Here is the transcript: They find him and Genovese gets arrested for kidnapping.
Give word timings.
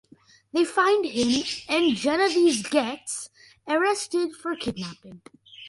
They 0.51 0.65
find 0.65 1.05
him 1.05 1.43
and 1.69 1.95
Genovese 1.95 2.63
gets 2.67 3.29
arrested 3.67 4.35
for 4.35 4.55
kidnapping. 4.55 5.21